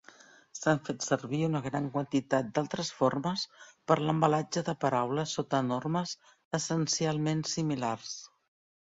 [0.57, 3.43] S'han fet servir una gran quantitat d'altres formes
[3.91, 6.15] per l'embalatge de paraules sota normes
[6.59, 8.15] essencialment similars.